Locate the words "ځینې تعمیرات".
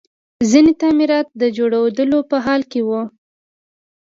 0.49-1.27